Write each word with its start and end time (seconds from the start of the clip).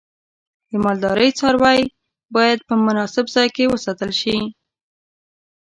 د 0.69 0.71
مالدارۍ 0.83 1.29
څاروی 1.39 1.81
باید 2.35 2.59
په 2.67 2.73
مناسب 2.85 3.25
ځای 3.35 3.47
کې 3.55 3.71
وساتل 3.73 4.11
شي. 4.21 4.37